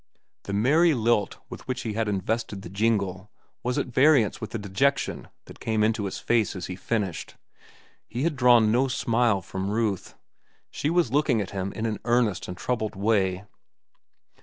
[0.45, 3.29] The merry lilt with which he had invested the jingle
[3.61, 7.35] was at variance with the dejection that came into his face as he finished.
[8.07, 10.15] He had drawn no smile from Ruth.
[10.71, 13.43] She was looking at him in an earnest and troubled way.